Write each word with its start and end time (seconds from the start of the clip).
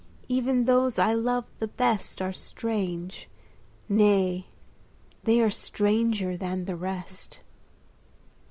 Even 0.27 0.65
those 0.65 0.97
I 0.97 1.13
loved 1.13 1.59
the 1.59 1.67
best 1.67 2.23
Are 2.23 2.33
strange—nay, 2.33 4.47
they 5.23 5.39
are 5.41 5.49
stranger 5.51 6.35
than 6.35 6.65
the 6.65 6.75
rest. 6.75 7.41